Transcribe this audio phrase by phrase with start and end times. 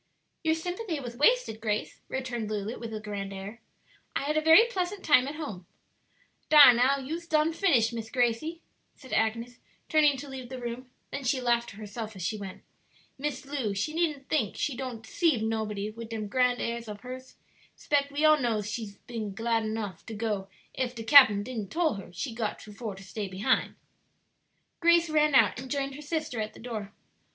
[0.43, 3.61] "Your sympathy was wasted, Grace," returned Lulu, with a grand air.
[4.15, 5.67] "I had a very pleasant time at home."
[6.49, 8.63] "Dar now, you's done finished, Miss Gracie,"
[8.95, 9.59] said Agnes,
[9.89, 12.63] turning to leave the room; then she laughed to herself as she went,
[13.19, 17.35] "Miss Lu she needn't think she don't 'ceive nobody wid dem grand airs ob hers;
[17.75, 21.93] 'spect we all knows she been glad nuff to go ef de cap'n didn't tole
[21.93, 23.75] her she got for to stay behin'."
[24.79, 26.91] Grace ran out and joined her sister at the door.